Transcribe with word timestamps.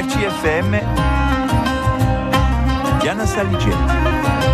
Merci 0.00 0.24
FM, 0.24 0.80
Diana 3.02 3.26
Saligeti. 3.26 4.49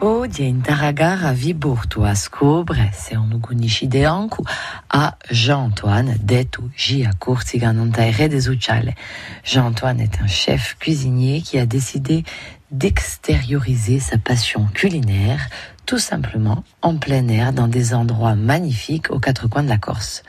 Oggi 0.00 0.44
in 0.44 0.60
Taragara 0.60 1.32
viburtu 1.32 2.02
a 2.02 2.14
scobre 2.14 2.92
se 2.92 3.16
un 3.16 3.32
uguniscideancu 3.32 4.44
a 4.86 5.16
Jean-Antoine 5.28 6.16
detto 6.20 6.70
Gia 6.76 7.10
Curtiga 7.18 7.72
non 7.72 7.90
taire 7.90 8.40
sociale. 8.40 8.94
Jean-Antoine 9.42 10.00
est 10.00 10.20
un 10.20 10.28
chef 10.28 10.76
cuisinier 10.78 11.42
qui 11.42 11.58
a 11.58 11.66
décidé 11.66 12.22
d'extérioriser 12.70 13.98
sa 13.98 14.18
passion 14.18 14.68
culinaire 14.72 15.48
tout 15.84 15.98
simplement 15.98 16.62
en 16.80 16.96
plein 16.96 17.26
air 17.26 17.52
dans 17.52 17.66
des 17.66 17.92
endroits 17.92 18.36
magnifiques 18.36 19.10
aux 19.10 19.18
quatre 19.18 19.48
coins 19.48 19.64
de 19.64 19.68
la 19.68 19.78
Corse. 19.78 20.22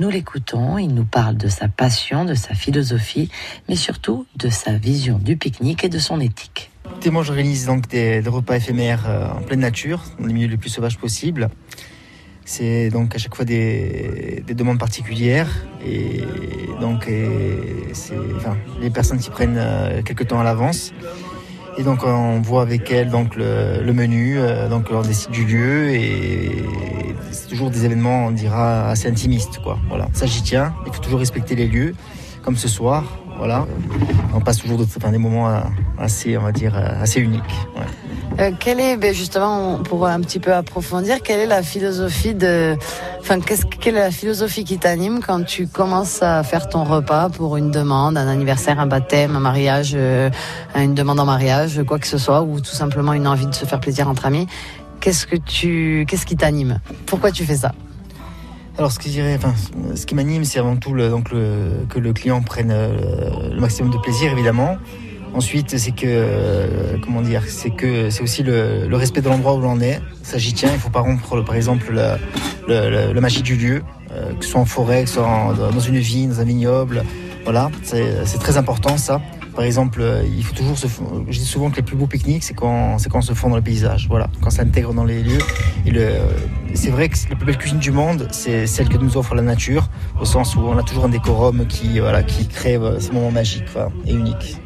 Nous 0.00 0.10
l'écoutons, 0.10 0.76
il 0.76 0.92
nous 0.92 1.06
parle 1.06 1.38
de 1.38 1.48
sa 1.48 1.68
passion, 1.68 2.26
de 2.26 2.34
sa 2.34 2.52
philosophie, 2.54 3.30
mais 3.70 3.76
surtout 3.76 4.26
de 4.36 4.50
sa 4.50 4.72
vision 4.72 5.18
du 5.18 5.38
pique-nique 5.38 5.84
et 5.84 5.88
de 5.88 5.98
son 5.98 6.20
éthique. 6.20 6.73
Moi, 7.10 7.22
j'organise 7.22 7.66
donc 7.66 7.86
des, 7.88 8.20
repas 8.20 8.56
éphémères 8.56 9.04
euh, 9.06 9.28
en 9.28 9.42
pleine 9.42 9.60
nature, 9.60 10.02
dans 10.18 10.26
les 10.26 10.32
milieux 10.32 10.48
les 10.48 10.56
plus 10.56 10.70
sauvages 10.70 10.96
possibles. 10.96 11.50
C'est 12.46 12.88
donc 12.88 13.14
à 13.14 13.18
chaque 13.18 13.34
fois 13.34 13.44
des, 13.44 14.42
des 14.46 14.54
demandes 14.54 14.78
particulières 14.78 15.48
et 15.86 16.22
donc 16.80 17.06
les 17.06 18.90
personnes 18.90 19.18
qui 19.18 19.30
prennent 19.30 19.58
euh, 19.58 20.02
quelques 20.02 20.28
temps 20.28 20.40
à 20.40 20.44
l'avance. 20.44 20.92
Et 21.76 21.82
donc 21.82 22.04
on 22.04 22.40
voit 22.40 22.62
avec 22.62 22.90
elles 22.90 23.10
donc 23.10 23.36
le, 23.36 23.82
le 23.82 23.92
menu, 23.92 24.38
euh, 24.38 24.68
donc 24.68 24.86
on 24.90 25.02
décide 25.02 25.30
du 25.30 25.44
lieu 25.44 25.90
et 25.90 26.64
c'est 27.32 27.48
toujours 27.48 27.70
des 27.70 27.84
événements 27.84 28.26
on 28.26 28.30
dira 28.30 28.88
assez 28.90 29.08
intimistes 29.08 29.60
quoi. 29.62 29.78
Voilà, 29.88 30.08
ça 30.14 30.26
j'y 30.26 30.42
tiens. 30.42 30.74
Il 30.86 30.92
faut 30.92 31.02
toujours 31.02 31.20
respecter 31.20 31.54
les 31.54 31.68
lieux, 31.68 31.94
comme 32.42 32.56
ce 32.56 32.68
soir. 32.68 33.04
Voilà, 33.36 33.66
on 34.34 34.40
passe 34.40 34.58
toujours 34.58 34.78
de, 34.78 34.84
des 34.84 35.18
moments 35.18 35.62
assez, 35.98 36.36
on 36.38 36.42
va 36.42 36.52
dire, 36.52 36.74
assez 36.76 37.20
uniques. 37.20 37.42
Euh, 38.40 38.50
quelle 38.58 38.80
est, 38.80 38.96
ben 38.96 39.14
justement, 39.14 39.78
pour 39.78 40.06
un 40.06 40.20
petit 40.20 40.40
peu 40.40 40.52
approfondir, 40.52 41.22
quelle 41.22 41.38
est 41.38 41.46
la 41.46 41.62
philosophie 41.62 42.34
de, 42.34 42.76
enfin, 43.20 43.38
quelle 43.38 43.96
est 43.96 44.00
la 44.00 44.10
philosophie 44.10 44.64
qui 44.64 44.78
t'anime 44.78 45.20
quand 45.24 45.44
tu 45.44 45.68
commences 45.68 46.20
à 46.20 46.42
faire 46.42 46.68
ton 46.68 46.82
repas 46.82 47.28
pour 47.28 47.56
une 47.56 47.70
demande, 47.70 48.16
un 48.16 48.26
anniversaire, 48.26 48.80
un 48.80 48.86
baptême, 48.86 49.36
un 49.36 49.40
mariage, 49.40 49.92
euh, 49.94 50.30
une 50.74 50.94
demande 50.94 51.20
en 51.20 51.26
mariage, 51.26 51.80
quoi 51.86 52.00
que 52.00 52.08
ce 52.08 52.18
soit, 52.18 52.42
ou 52.42 52.58
tout 52.58 52.74
simplement 52.74 53.12
une 53.12 53.28
envie 53.28 53.46
de 53.46 53.54
se 53.54 53.66
faire 53.66 53.78
plaisir 53.78 54.08
entre 54.08 54.26
amis? 54.26 54.48
Qu'est-ce 55.00 55.26
que 55.26 55.36
tu, 55.36 56.04
qu'est-ce 56.08 56.26
qui 56.26 56.36
t'anime? 56.36 56.80
Pourquoi 57.06 57.30
tu 57.30 57.44
fais 57.44 57.56
ça? 57.56 57.72
Alors, 58.76 58.90
ce, 58.90 58.98
que 58.98 59.04
je 59.04 59.10
dirais, 59.10 59.36
enfin, 59.36 59.54
ce 59.94 60.04
qui 60.04 60.16
m'anime, 60.16 60.44
c'est 60.44 60.58
avant 60.58 60.74
tout 60.74 60.90
que 60.90 61.98
le 62.00 62.12
client 62.12 62.42
prenne 62.42 62.72
euh, 62.72 63.50
le 63.52 63.60
maximum 63.60 63.92
de 63.92 63.98
plaisir, 63.98 64.32
évidemment. 64.32 64.78
Ensuite, 65.32 65.78
c'est 65.78 65.92
que, 65.92 66.06
euh, 66.06 66.96
comment 67.00 67.22
dire, 67.22 67.42
c'est 67.46 67.70
que 67.70 68.10
c'est 68.10 68.22
aussi 68.22 68.42
le, 68.42 68.88
respect 68.92 69.20
de 69.20 69.28
l'endroit 69.28 69.54
où 69.54 69.60
l'on 69.60 69.80
est. 69.80 70.00
Ça, 70.24 70.38
j'y 70.38 70.54
tiens. 70.54 70.70
Il 70.72 70.80
faut 70.80 70.90
pas 70.90 71.00
rompre, 71.00 71.40
par 71.44 71.54
exemple, 71.54 71.92
la, 71.92 73.20
magie 73.20 73.42
du 73.42 73.54
lieu, 73.54 73.82
euh, 74.10 74.34
que 74.34 74.44
ce 74.44 74.50
soit 74.50 74.60
en 74.60 74.64
forêt, 74.64 75.04
que 75.04 75.08
ce 75.08 75.16
soit 75.16 75.54
dans 75.56 75.80
une 75.80 75.98
vigne, 75.98 76.30
dans 76.30 76.40
un 76.40 76.44
vignoble. 76.44 77.04
Voilà, 77.44 77.70
c'est 77.82 78.38
très 78.40 78.56
important 78.56 78.96
ça. 78.96 79.20
Par 79.54 79.64
exemple, 79.64 80.02
il 80.26 80.42
faut 80.44 80.54
toujours 80.54 80.76
se. 80.76 80.86
Je 81.28 81.38
dis 81.38 81.44
souvent 81.44 81.70
que 81.70 81.76
les 81.76 81.82
plus 81.82 81.96
beaux 81.96 82.06
pique-niques, 82.06 82.42
c'est 82.42 82.54
quand, 82.54 82.98
c'est 82.98 83.08
quand 83.08 83.18
on 83.18 83.22
se 83.22 83.34
fond 83.34 83.48
dans 83.48 83.56
le 83.56 83.62
paysage. 83.62 84.06
Voilà, 84.08 84.28
quand 84.40 84.50
ça 84.50 84.62
intègre 84.62 84.92
dans 84.94 85.04
les 85.04 85.22
lieux. 85.22 85.38
Et 85.86 85.92
c'est 86.74 86.90
vrai 86.90 87.08
que 87.08 87.16
la 87.30 87.36
plus 87.36 87.46
belle 87.46 87.58
cuisine 87.58 87.78
du 87.78 87.92
monde, 87.92 88.28
c'est 88.32 88.66
celle 88.66 88.88
que 88.88 88.98
nous 88.98 89.16
offre 89.16 89.34
la 89.34 89.42
nature, 89.42 89.88
au 90.20 90.24
sens 90.24 90.56
où 90.56 90.60
on 90.60 90.76
a 90.76 90.82
toujours 90.82 91.04
un 91.04 91.08
décorum 91.08 91.66
qui, 91.66 92.00
voilà, 92.00 92.22
qui 92.22 92.48
crée 92.48 92.78
ces 92.98 93.12
moments 93.12 93.30
magiques 93.30 93.68
voilà, 93.72 93.90
et 94.06 94.12
uniques. 94.12 94.58